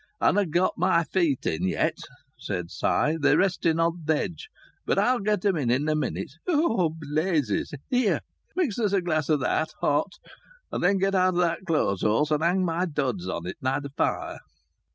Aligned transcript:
"I 0.19 0.25
hanna' 0.29 0.47
gotten 0.47 0.79
my 0.81 1.03
feet 1.03 1.45
in 1.45 1.67
yet," 1.67 1.99
said 2.39 2.71
Si. 2.71 3.17
"They're 3.17 3.37
resting 3.37 3.79
on 3.79 4.03
th' 4.07 4.09
edge. 4.09 4.49
But 4.83 4.97
I'll 4.97 5.19
get 5.19 5.45
'em 5.45 5.57
in 5.57 5.69
in 5.69 5.87
a 5.87 5.95
minute. 5.95 6.31
Oh! 6.47 6.89
Blazes! 6.89 7.71
Here! 7.87 8.21
Mix 8.55 8.79
us 8.79 8.93
a 8.93 9.01
glass 9.03 9.29
o' 9.29 9.37
that, 9.37 9.73
hot. 9.79 10.13
And 10.71 10.83
then 10.83 10.97
get 10.97 11.13
out 11.13 11.35
that 11.35 11.65
clothes 11.67 12.01
horse 12.01 12.31
and 12.31 12.41
hang 12.41 12.65
my 12.65 12.87
duds 12.87 13.27
on 13.27 13.45
it 13.45 13.57
nigh 13.61 13.79
th' 13.79 13.95
fire." 13.95 14.39